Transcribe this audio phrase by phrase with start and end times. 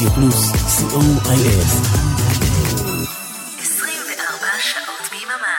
[0.00, 1.66] רדיו פלוס, co.il.
[3.60, 5.58] 24 שעות ביממה.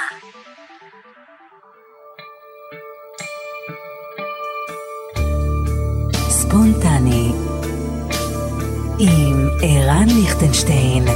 [6.29, 7.31] ספונטני
[8.99, 11.08] עם ערן ליכטנשטיין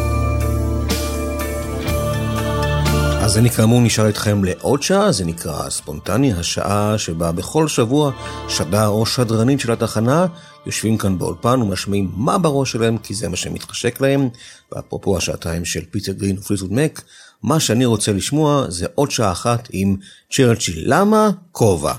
[3.22, 8.12] אז אני כאמור נשאר איתכם לעוד שעה, זה נקרא ספונטני, השעה שבה בכל שבוע
[8.48, 10.26] שדר או שדרנית של התחנה
[10.66, 14.30] יושבים כאן באולפן ומשמיעים מה בראש שלהם, כי זה מה שמתחשק להם.
[14.72, 17.02] ואפרופו השעתיים של פיטר גרין ופליטוד מק,
[17.44, 19.96] מה שאני רוצה לשמוע זה עוד שעה אחת עם
[20.32, 20.84] צ'רצ'יל.
[20.86, 21.30] למה?
[21.52, 21.94] כובע.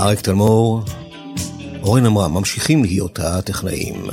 [0.00, 0.82] אריק תלמור
[1.82, 4.04] אורן אמרה, ממשיכים להיות הטכנאים.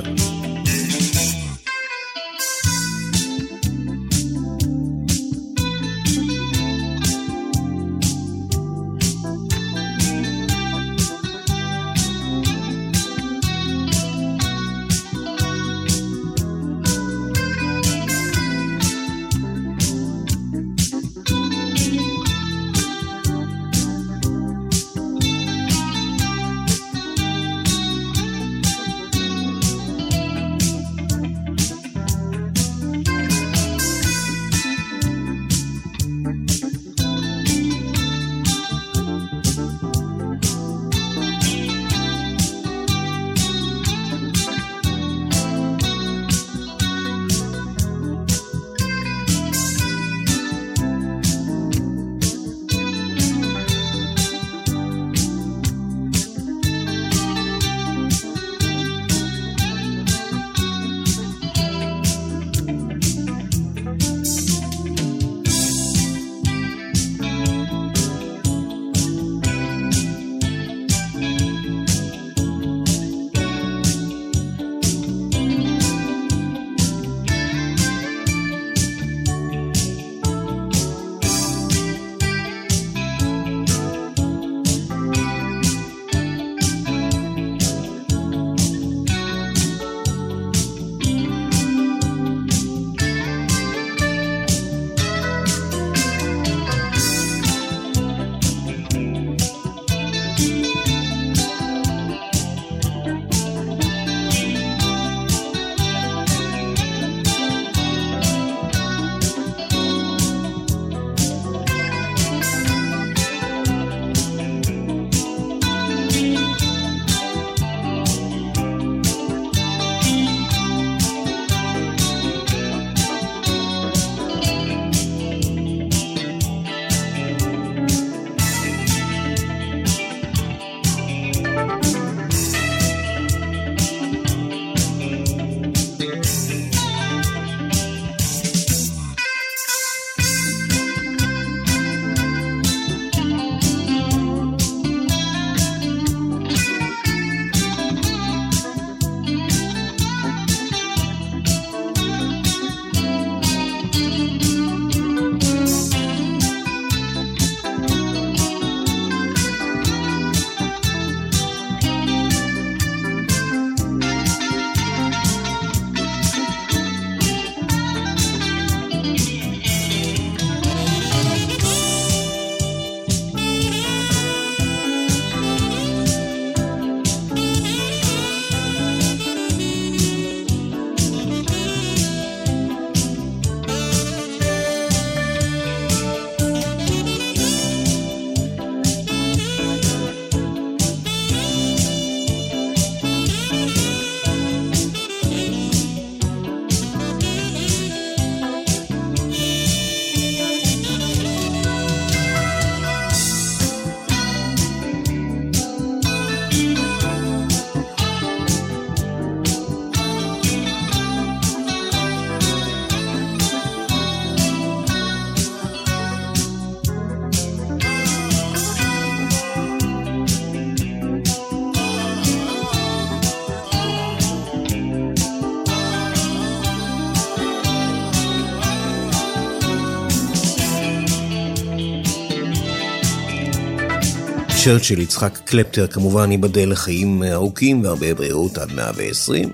[234.64, 239.52] צ'רצ'יל, יצחק קלפטר, כמובן ייבדל לחיים ארוכים והרבה בריאות עד 120.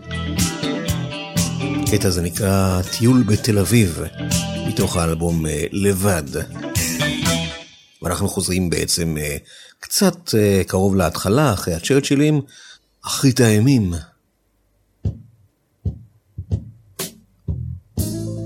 [1.82, 4.00] הקטע הזה נקרא טיול בתל אביב,
[4.68, 6.22] מתוך האלבום לבד.
[8.02, 9.36] ואנחנו חוזרים בעצם אה,
[9.80, 12.40] קצת אה, קרוב להתחלה, אחרי הצ'רצ'ילים,
[13.06, 13.92] אחרית הימים.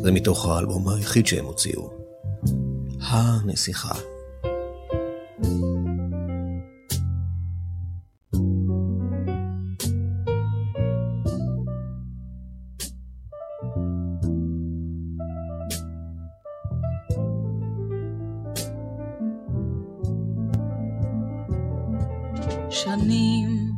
[0.03, 1.91] זה מתוך האלבום היחיד שהם הוציאו.
[3.01, 3.95] הנסיכה.
[22.71, 23.73] שנים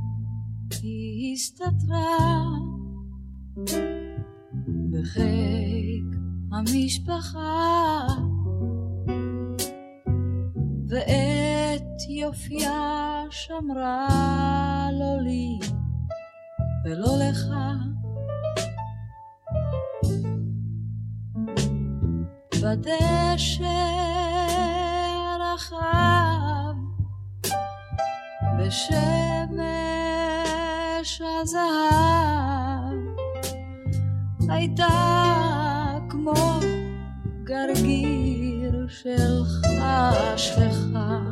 [0.83, 2.39] היא הסתתרה
[4.91, 6.05] בחיק
[6.53, 8.07] המשפחה
[10.89, 15.59] ואת יופייה שמרה לא לי
[16.85, 17.47] ולא לך.
[22.62, 23.65] בדשא
[25.41, 26.66] הרחב
[28.67, 29.63] בשמש
[31.41, 32.95] הזהב
[34.49, 34.89] הייתה
[36.09, 36.61] כמו
[37.45, 41.25] גרגיר של חשכה.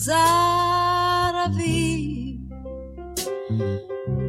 [0.00, 2.40] חזר אביב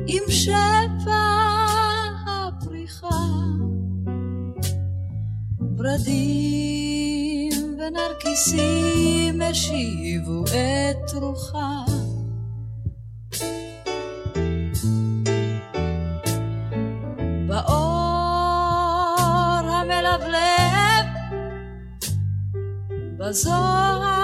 [0.07, 1.23] עם שפע
[2.27, 3.07] הפריחה
[5.77, 11.83] ורדים ונרקיסים השיבו את רוחה.
[17.47, 17.77] באור
[19.67, 21.05] המלבלב
[23.17, 24.20] בזוהר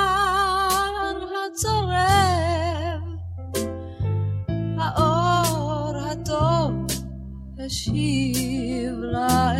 [7.78, 9.52] השיב לה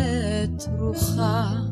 [0.44, 1.67] את רוחה.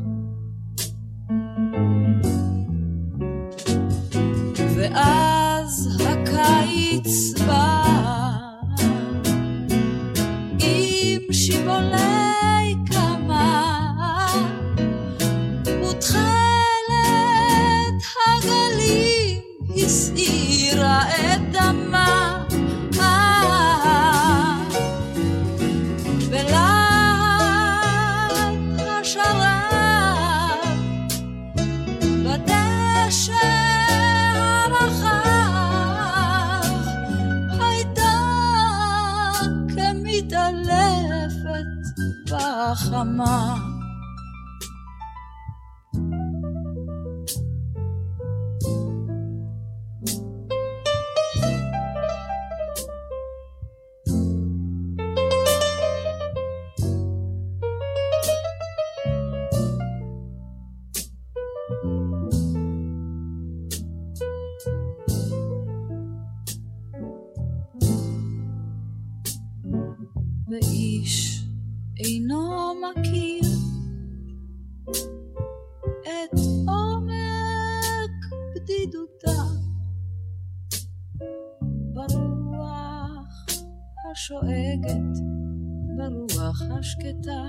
[86.47, 87.43] ברוח השקטה.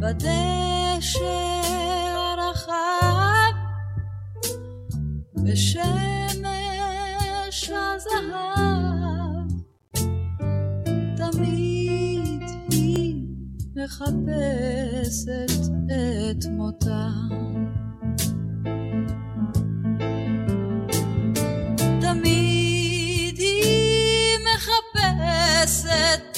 [0.00, 1.60] בדשא
[2.14, 3.52] הרחב
[5.44, 6.50] בשמש
[7.70, 9.48] הזהב,
[11.16, 13.24] תמיד היא
[13.76, 15.52] מחפשת
[16.30, 17.08] את מותה.
[25.62, 26.31] מחפשת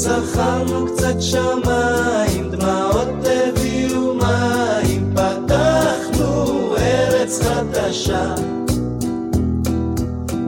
[0.00, 8.34] זכרנו קצת שמיים, דמעות הביאו מים, פתחנו ארץ חדשה.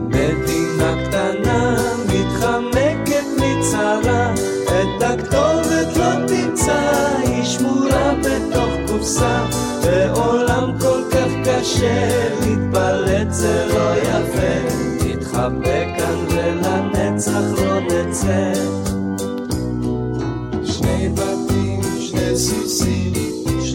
[0.07, 1.75] מדינה קטנה
[2.07, 4.33] מתחמקת מצרה,
[4.65, 9.45] את הכתובת לא תמצא, היא שמורה בתוך קופסה,
[9.83, 18.92] בעולם כל כך קשה, להתפלט זה לא יפה, נתחבא כאן ולנצח לא נצא.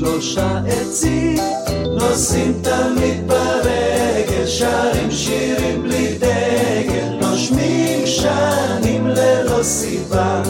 [0.08, 1.38] שלושה עצים,
[1.84, 10.42] נוסעים תמיד ברגל, שרים שירים בלי דגל, נושמים שנים ללא סיבה.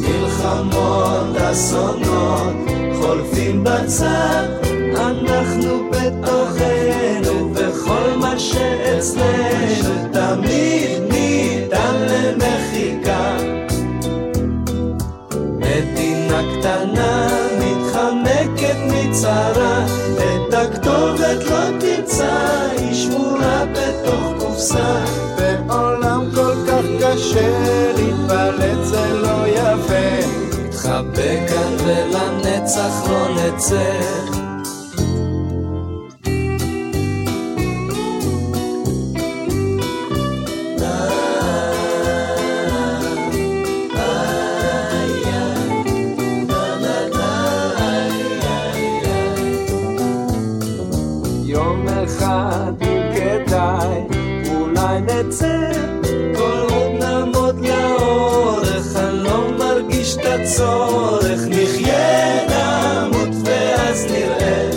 [0.00, 2.54] מלחמות, אסונות,
[3.00, 4.48] חולפים בצד,
[4.96, 9.83] אנחנו בתוכנו, וכל מה שאצלנו
[16.64, 17.28] קטנה
[17.58, 25.04] מתחמקת מצרה, את הכתובת לא תמצא, היא שמורה בתוך קופסה.
[25.36, 30.26] בעולם כל כך קשה, להתפלט זה לא יפה.
[30.62, 34.43] נתחבא כאן ולנצח לא נצא.
[63.94, 64.70] ואז נראה.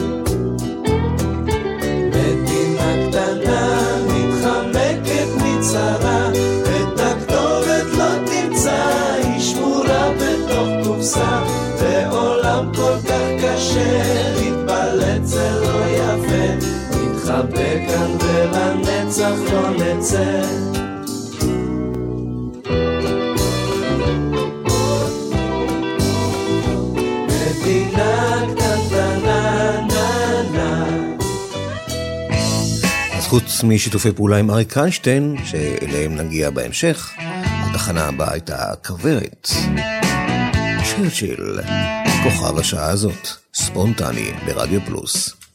[2.08, 6.30] מדינה קטנה מתחמקת מצרה,
[6.64, 8.84] את הכתובת לא תמצא,
[9.24, 11.44] היא שמורה בתוך קופסה,
[11.82, 14.02] בעולם כל כך קשה,
[14.36, 20.57] להתבלט זה לא יפה, נתחבא כאן ולנצח לא נצא.
[33.58, 39.48] חוץ משיתופי פעולה עם אריק איינשטיין, שאליהם נגיע בהמשך, התחנה הבאה הייתה כוורת.
[40.84, 41.60] צ'רצ'יל,
[42.24, 45.47] כוכב השעה הזאת, ספונטני ברדיו פלוס.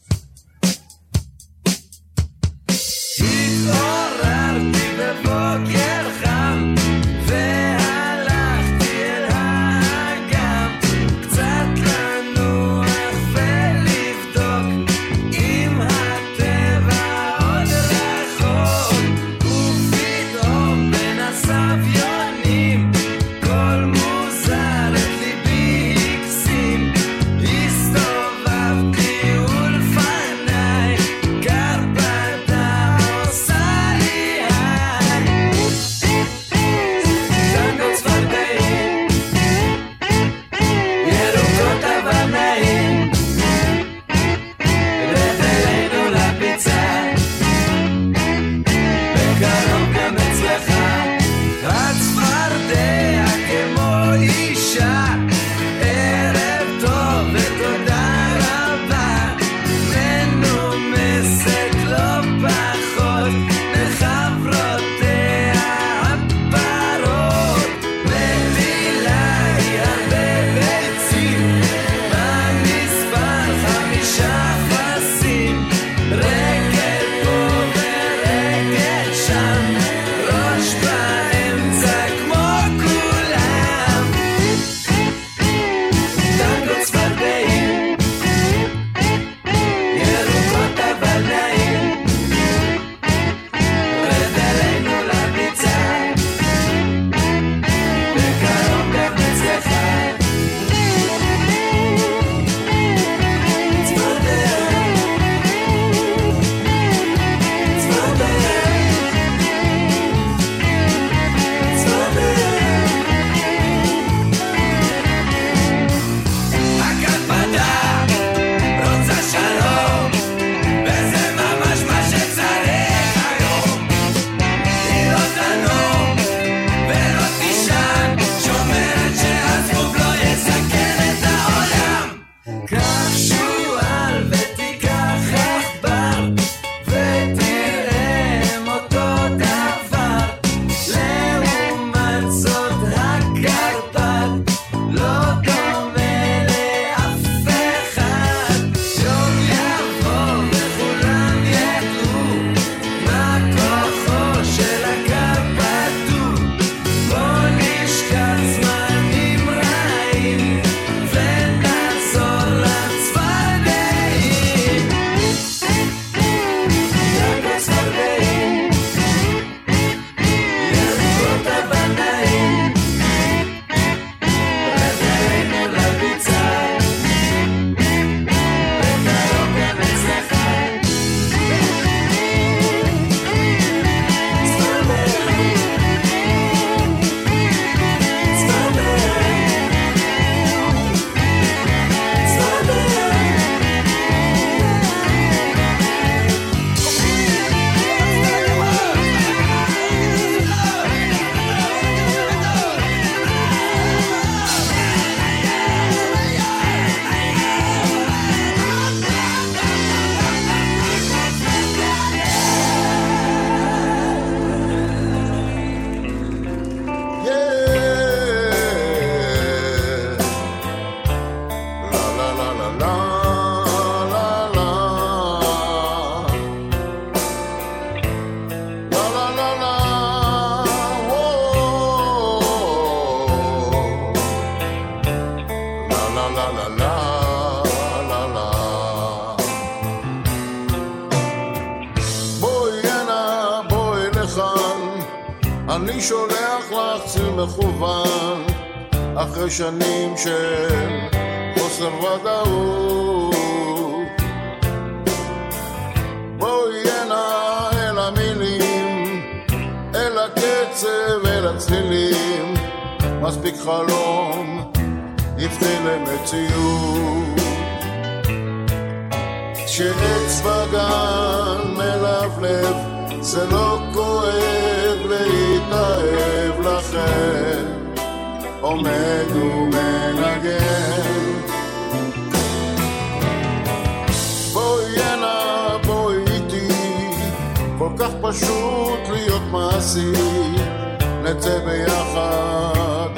[291.32, 293.08] נצא ביחד,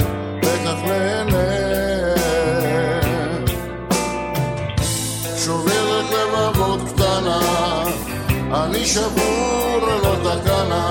[0.43, 1.45] וכך נהנה.
[5.37, 7.41] שוברת לבבות קטנה,
[8.53, 10.89] אני שבור ללא תקנה,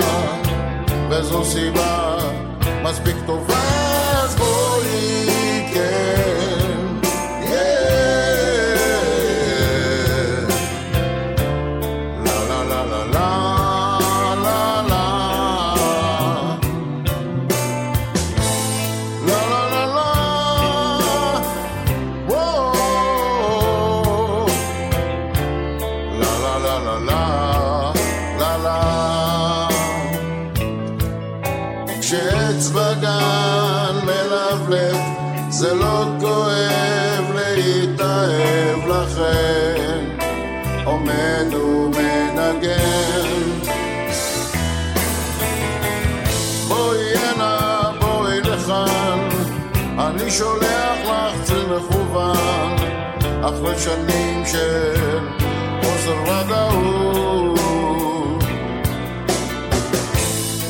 [1.10, 2.16] וזו סיבה
[2.82, 3.73] מספיק טובה,
[50.38, 52.76] שולח לך ציר מכוון
[53.42, 55.18] אחרי שנים של
[55.82, 57.64] חוסר ודאות.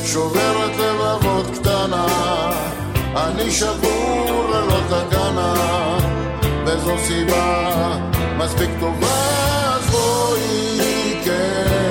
[0.05, 2.05] שוברת לבבות קטנה
[3.15, 5.53] אני שבור ללא תקנה.
[6.65, 7.97] וזו סיבה
[8.37, 9.07] מספיק טובה
[9.75, 11.84] אז בואי כן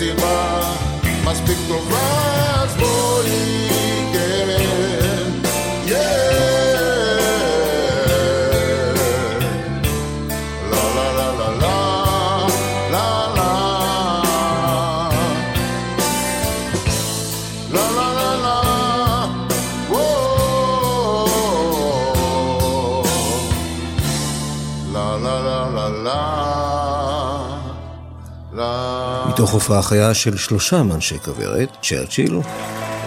[0.00, 0.60] וזו סיבה
[1.24, 1.99] מספיק טובה,
[29.40, 32.38] מתוך הופעה חיה של שלושה מאנשי כוורת, צ'רצ'יל,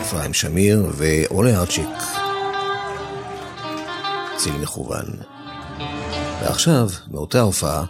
[0.02, 1.89] אפרים שמיר ואולי ארצ'יק.
[4.38, 5.06] ציל מכוון.
[6.41, 7.86] ועכשיו, מאותה הופעה,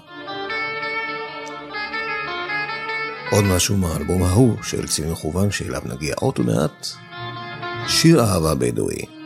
[3.32, 6.88] עוד משהו מהאלבום ההוא של ציל מכוון שאליו נגיע עוד מעט,
[7.88, 9.23] שיר אהבה בדואי.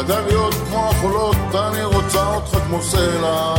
[0.00, 3.54] חדל כמו החולות, אני רוצה אותך כמו סלע.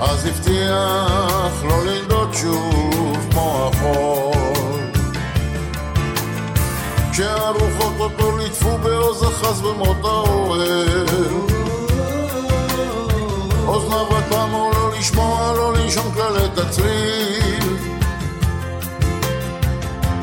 [0.00, 4.82] אז הבטיח לא לנדוד שוב כמו החול.
[7.12, 11.06] כשהרוחות אותו ליטפו בעוז החס במות האוהל.
[13.66, 17.76] אוזניו הקמו לא לשמוע, לא לישון כלל את הצליל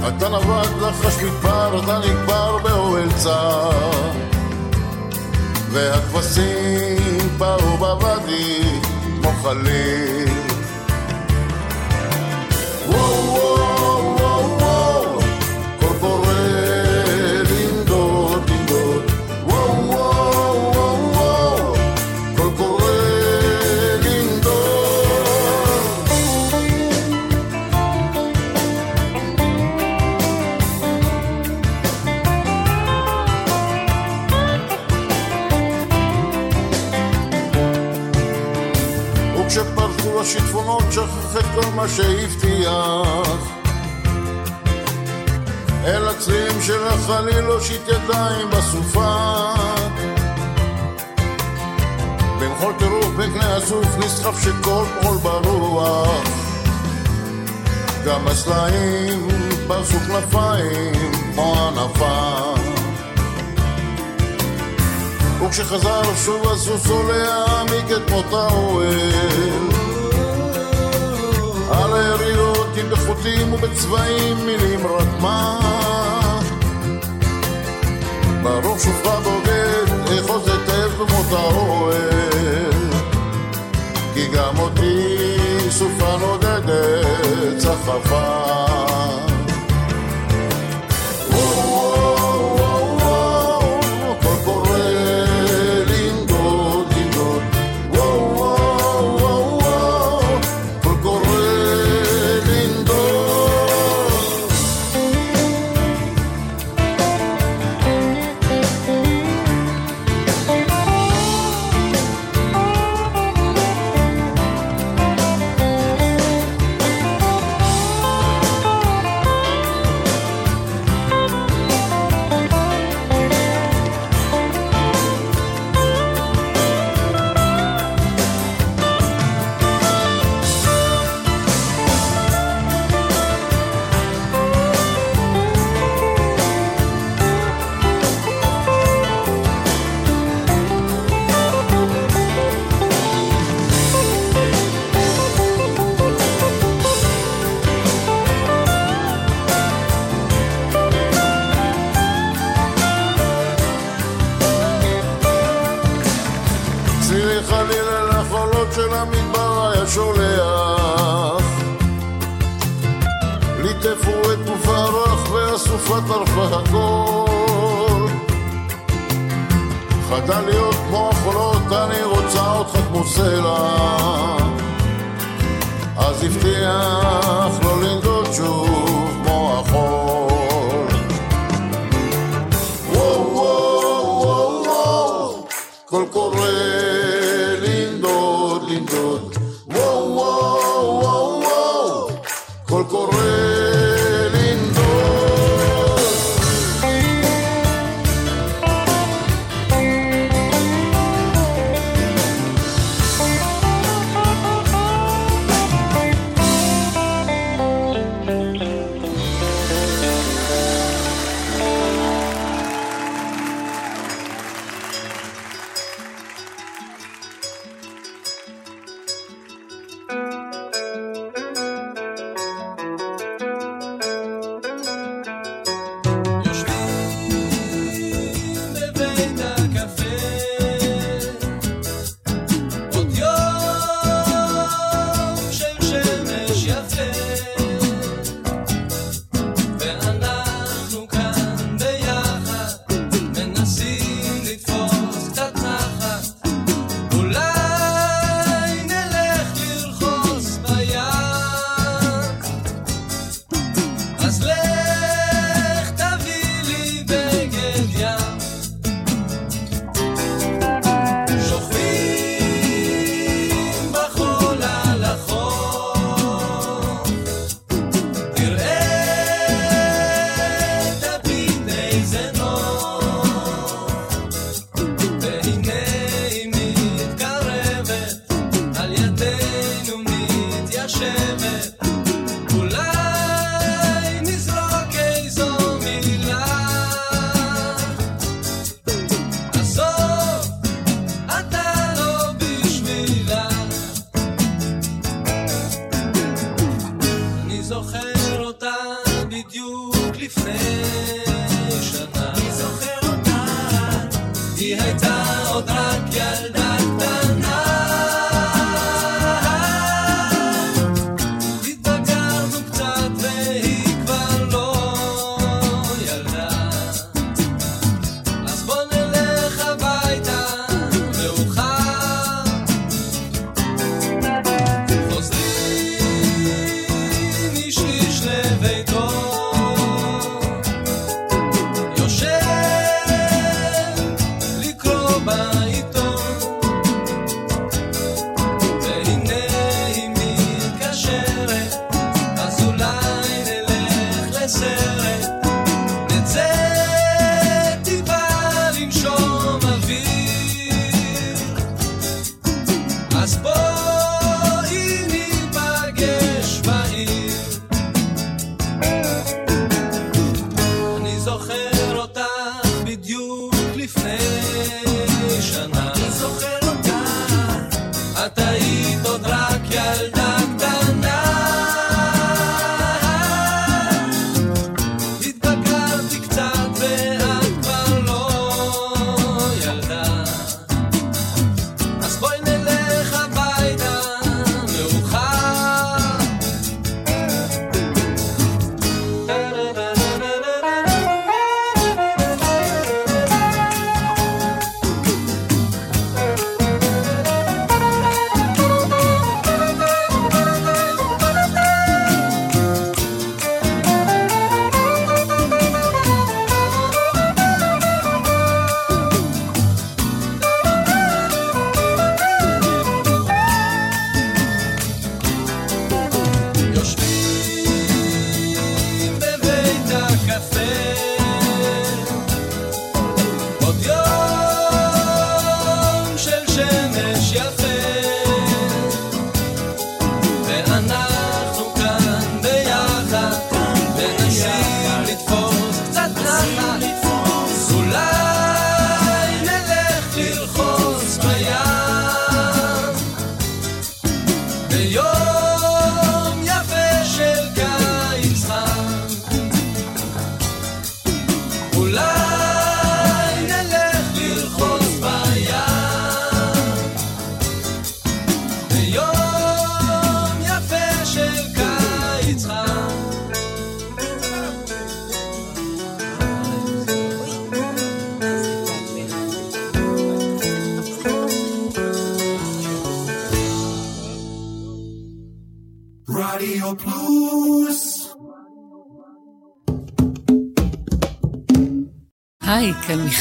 [0.07, 4.01] אתה נווט לחש מדבר, אתה נקבר באוהל צר.
[5.71, 8.63] והכבשים פרו בוואדי
[9.21, 10.29] כמו חליל.
[12.87, 13.22] וואו
[41.33, 43.37] שכח את כל מה שהבטיח.
[45.85, 49.53] אל הצלילים של החליל הושיט ידיים בסופה.
[52.39, 56.27] במחול טירוף בקנה הסוף נסחף שכל פועל ברוח.
[58.05, 59.27] גם הסלעים
[59.67, 62.53] פרסו כנפיים כמו ענפה.
[65.41, 69.82] וכשחזר שוב הסוסו להעמיק את מות האוהל
[71.73, 75.59] על היריות עם בחוטים ובצבעים מילים רק מה?
[78.43, 79.83] ברוך שופך בוגד
[80.19, 82.89] אחוז היטב במות האוהל?
[84.13, 85.12] כי גם אותי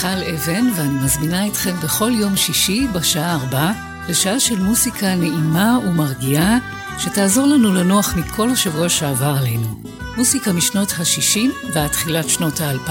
[0.04, 3.70] מיכל אבן, ואני מזמינה אתכם בכל יום שישי בשעה ארבע
[4.08, 6.58] לשעה של מוסיקה נעימה ומרגיעה,
[6.98, 9.80] שתעזור לנו לנוח מכל השבוע שעבר עלינו.
[10.16, 12.90] מוסיקה משנות ה-60 ועד תחילת שנות ה-2000,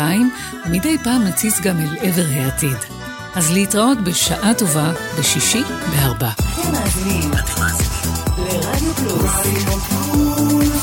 [0.66, 2.78] ומדי פעם נציץ גם אל עבר העתיד.
[3.36, 6.30] אז להתראות בשעה טובה בשישי בארבע.
[6.30, 7.32] אתם מאזינים
[8.38, 9.32] לרדיו פלוס.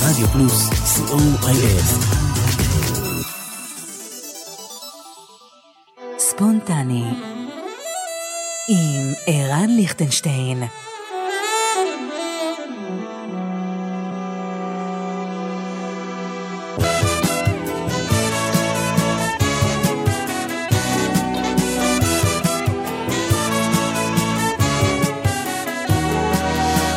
[0.03, 2.18] רדיו פלוס, co.il.
[6.39, 7.05] ספונטני
[8.69, 10.63] עם ערן ליכטנשטיין.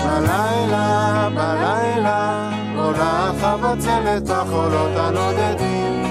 [0.05, 6.10] בלילה, בלילה, עולה חבצלת החולות הנודדים.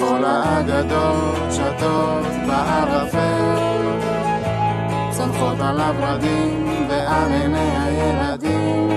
[0.00, 3.58] וכל האגדות שטות בערפל,
[5.10, 8.88] צונחות על הורדים ועל עיני הילדים.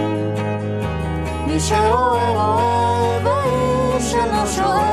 [1.48, 4.84] מי שאוהב אוהב, ואיש שלא שואל.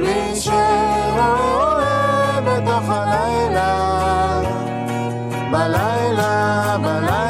[0.00, 4.40] מי שרואה בתוך הלילה,
[5.52, 7.27] בלילה, בלילה,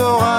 [0.00, 0.29] t'auras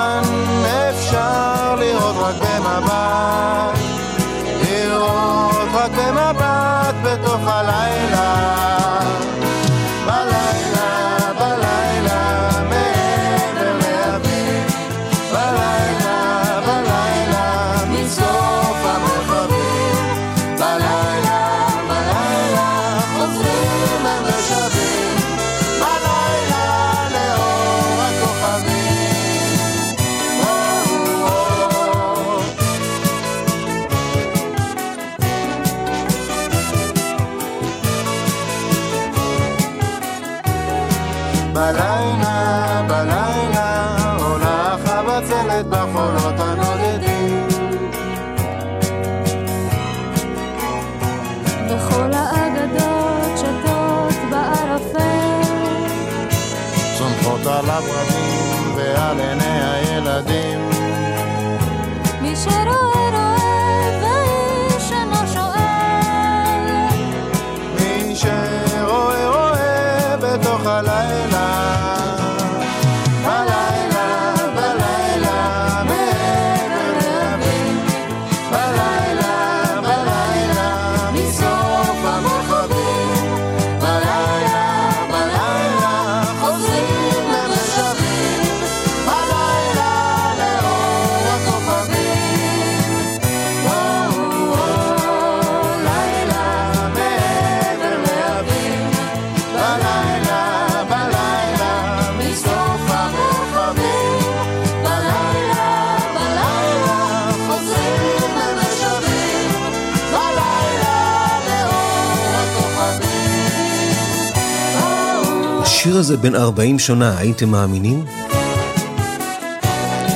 [115.81, 118.05] השיר הזה בן 40 שנה, הייתם מאמינים?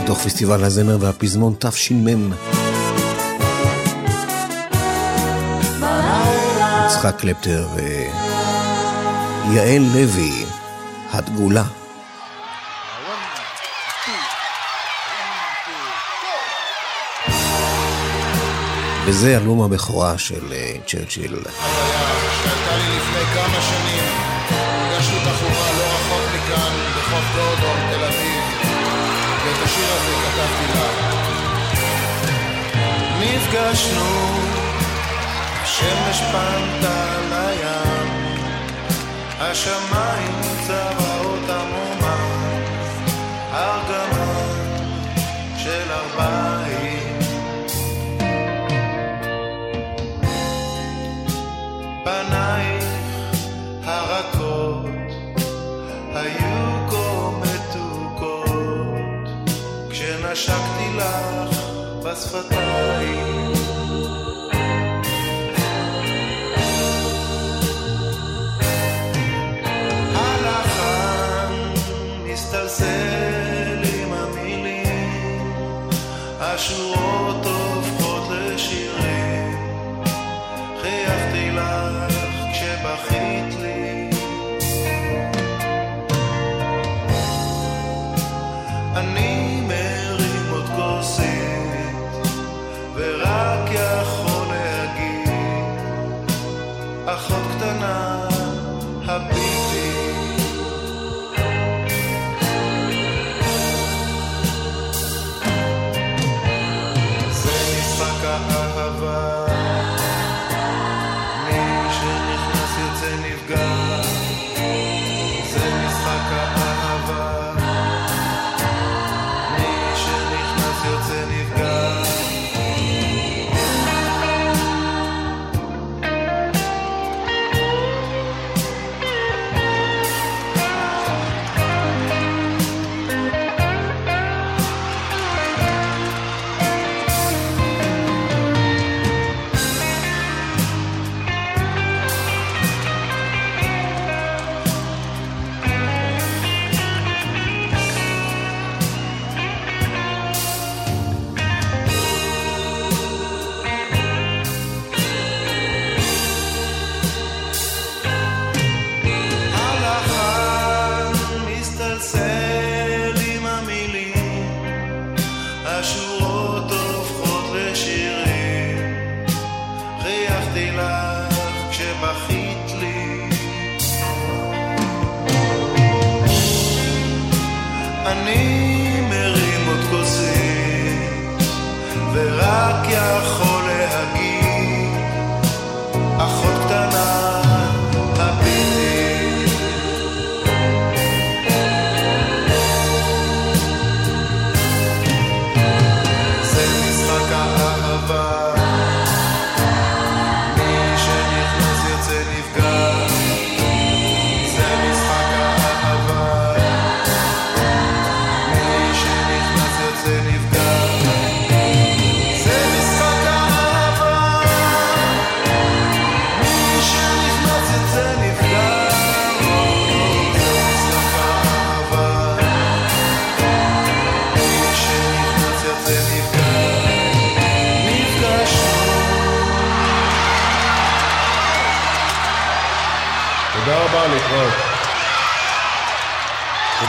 [0.04, 2.32] מתוך פסטיבל הזמר והפזמון תש"מ.
[6.86, 7.68] יצחק קלפטר
[9.48, 10.46] ויעל לוי,
[11.12, 11.64] התגולה.
[19.06, 21.36] וזה אלבום הבכורה של אה, צ'רצ'יל.
[21.36, 24.15] אבל לפני כמה שנים
[33.56, 34.06] נפגשנו,
[35.64, 38.38] השמש פנתה לים,
[39.40, 42.18] השמיים צבעות עמומה,
[43.52, 44.34] הרגמה
[45.58, 47.20] של ארבעים.
[52.04, 52.86] פנייך
[53.84, 54.86] הרכות
[56.14, 59.30] היו כה מתוקות,
[59.90, 61.60] כשנשקתי לך
[62.04, 63.35] בשפתיים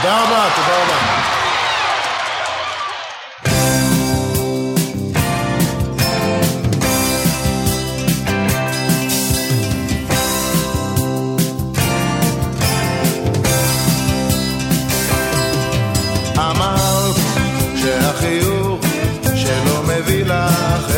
[0.07, 1.37] תודה רבה, תודה רבה.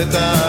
[0.01, 0.48] את ה...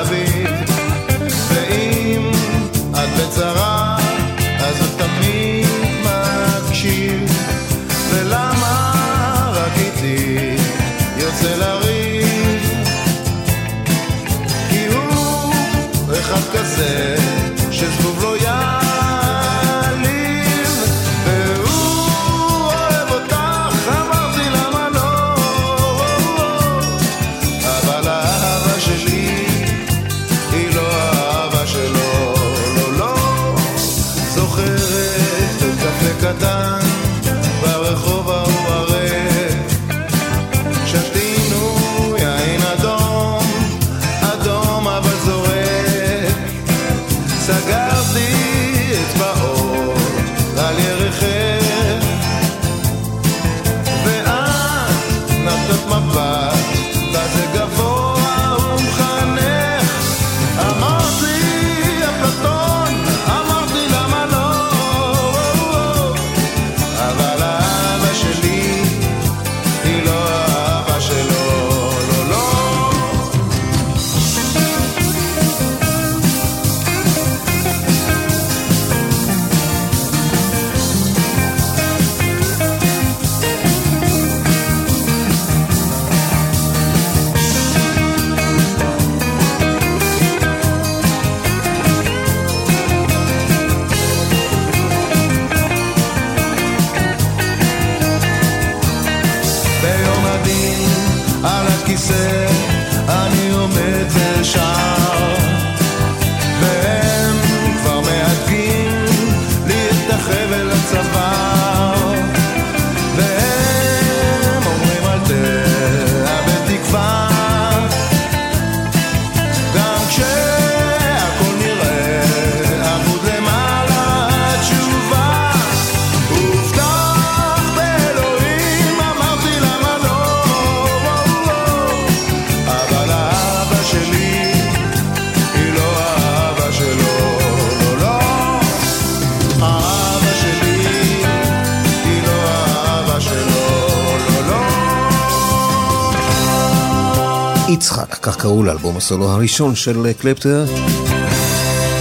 [148.60, 150.64] שנקראו לאלבום הסולו הראשון של אה, קלפטר,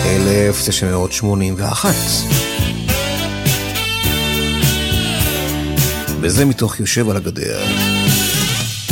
[0.06, 1.96] 1981.
[6.22, 7.60] וזה מתוך יושב על הגדר.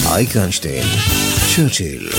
[0.05, 0.88] אייק איינשטיין,
[1.55, 2.09] צ'רצ'יל.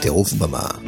[0.00, 0.81] טירוף במה.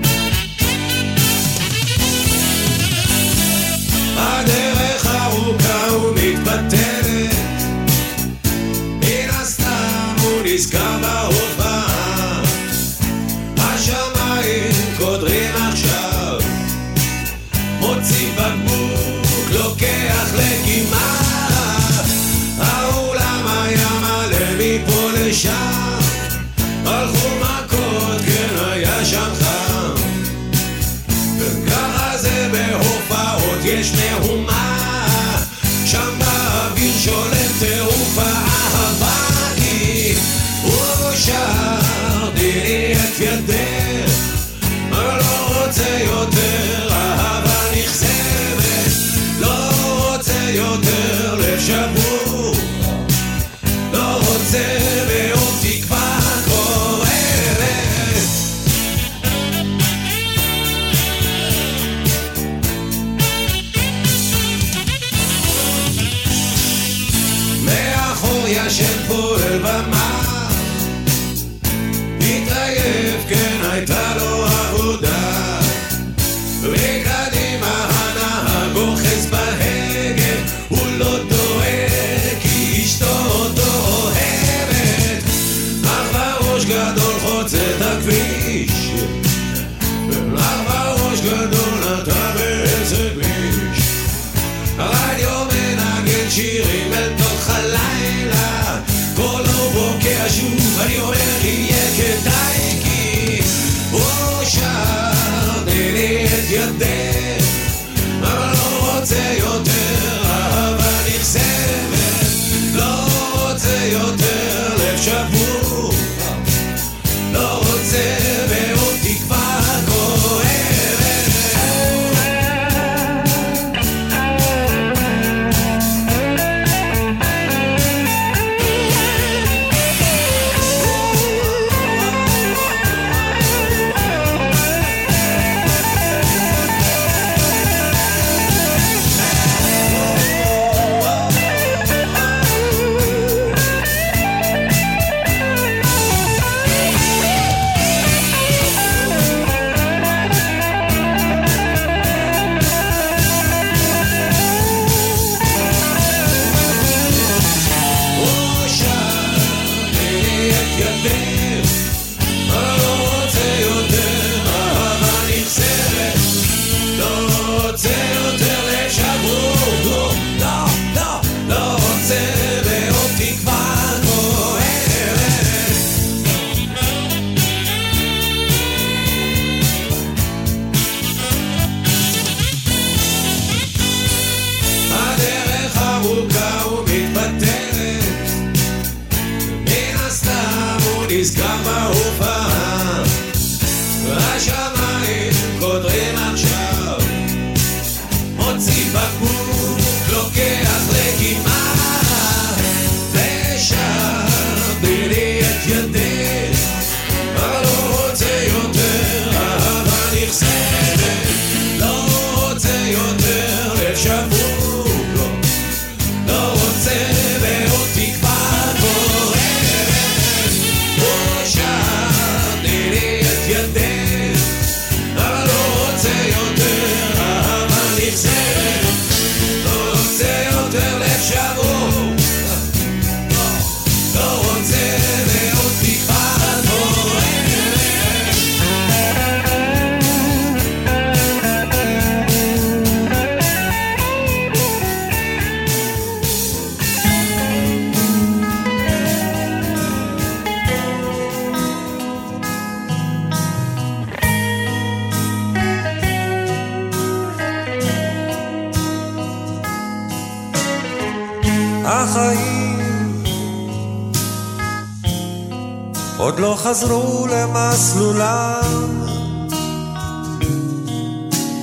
[266.64, 268.62] חזרו למסלולם.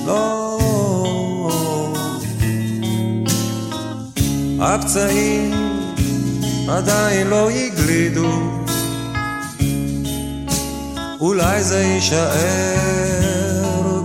[0.06, 0.58] לא.
[4.60, 5.52] הפצעים
[6.68, 8.30] עדיין לא הגלידו,
[11.20, 12.82] אולי זה יישאר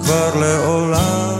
[0.01, 1.37] כבר לעולם.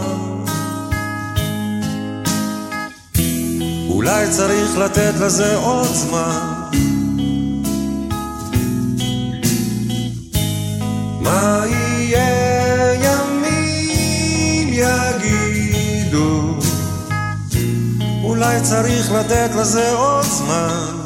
[3.88, 6.47] אולי צריך לתת לזה עוד זמן.
[14.78, 16.54] יגידו?
[18.22, 20.98] אולי צריך לתת לזה עוד זמן.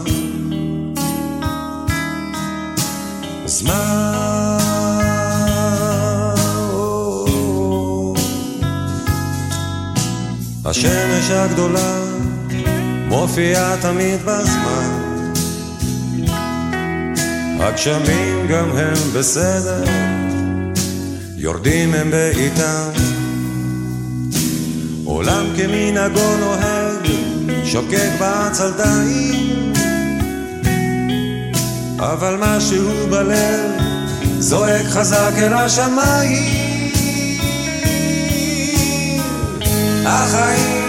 [3.47, 4.59] זמן.
[10.65, 11.99] השמש הגדולה
[13.09, 15.03] מופיעה תמיד בזמן.
[17.61, 20.12] הגשמים גם הם בסדר.
[21.43, 22.91] יורדים הם בעיטה.
[25.05, 27.07] עולם כמנהגו נוהג,
[27.65, 29.73] שוקק בעצלתיים.
[31.99, 33.71] אבל משהו בלב
[34.39, 36.93] זועק חזק אל השמיים.
[40.07, 40.82] החיים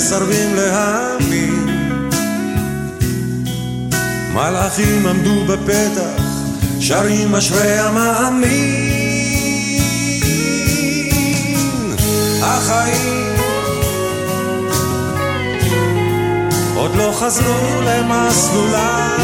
[0.00, 1.66] מסרבים להאמין.
[4.34, 6.22] מלאכים עמדו בפתח,
[6.80, 8.50] שרים אשרי המאמין.
[12.42, 13.36] החיים
[16.74, 19.18] עוד לא חזרו למסלולם.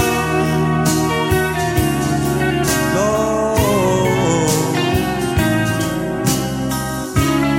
[2.95, 3.57] לא.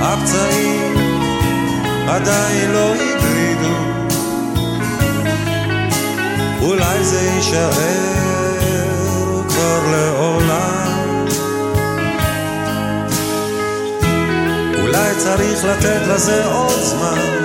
[0.02, 0.96] הפצעים
[2.08, 3.07] עדיין לא
[6.62, 7.70] אולי זה יישאר
[9.48, 11.26] כבר לעולם.
[14.80, 17.37] אולי צריך לתת לזה עוד זמן.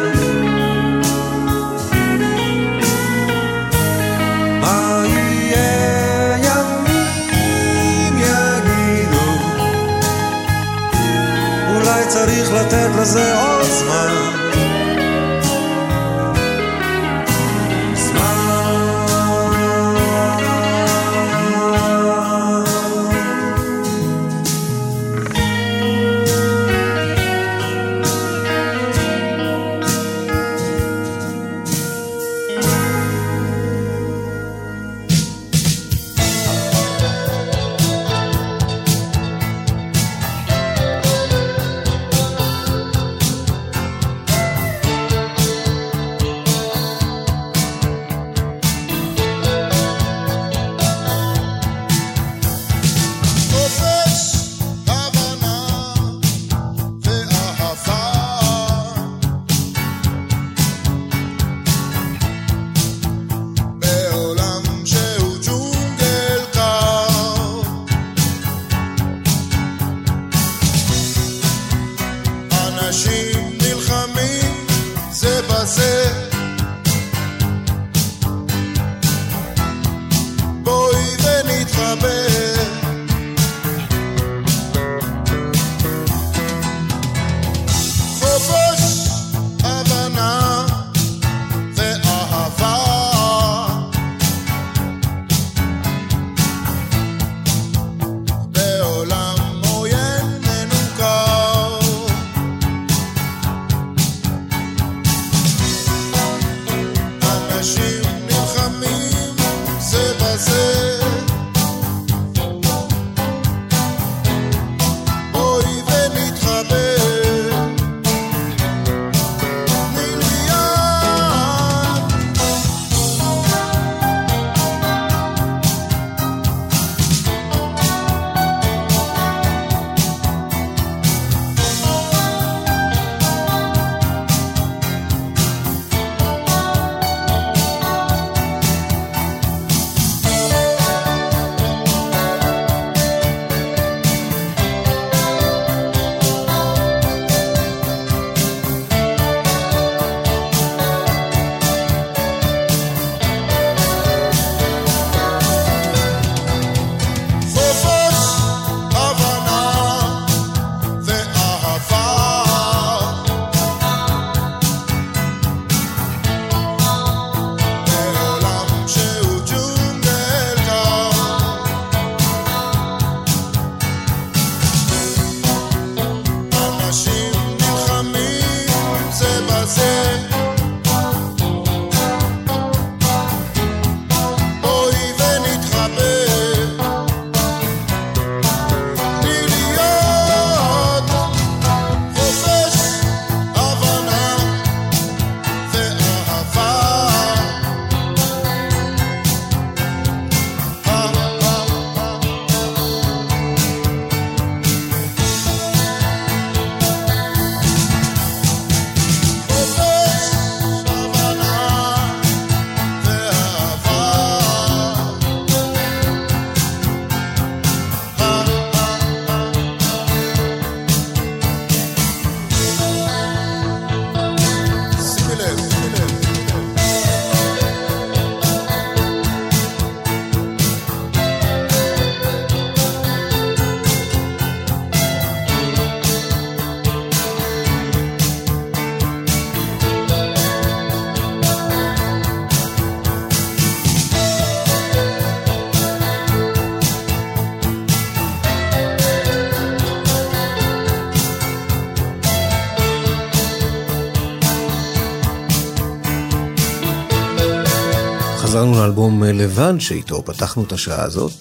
[258.64, 261.32] חזרנו לאלבום לבד שאיתו פתחנו את השעה הזאת.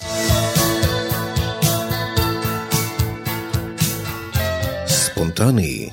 [4.87, 5.89] ספונטני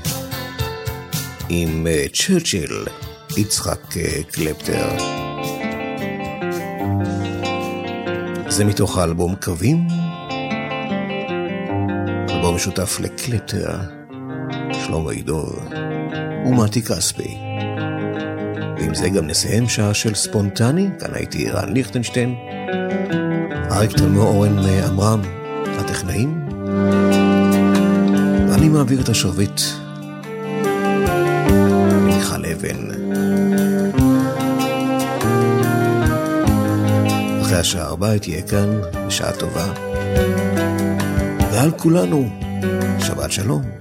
[1.49, 2.85] עם אה, צ'רצ'יל,
[3.37, 4.89] יצחק אה, קלפטר.
[8.49, 9.87] זה מתוך האלבום קווים,
[12.31, 13.79] אלבום משותף לקלפטר,
[14.73, 15.53] שלמה עידור
[16.47, 17.50] ומתי כספי.
[18.91, 22.35] ועם זה גם נסיים שעה של ספונטני, כאן הייתי רן ליכטנשטיין,
[23.71, 25.21] אריק תלמור אורן אה, עמרם,
[25.67, 26.49] הטכנאים,
[28.49, 29.61] ואני מעביר את השרביט
[32.05, 32.91] מיכל אבן.
[37.43, 39.73] אחרי השעה ארבע תהיה כאן, בשעה טובה,
[41.53, 42.29] ועל כולנו,
[43.01, 43.80] שבת שלום.